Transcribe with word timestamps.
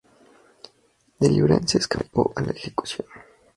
Deliverance 1.19 1.77
escapó 1.77 2.33
a 2.35 2.41
la 2.41 2.53
ejecución. 2.53 3.05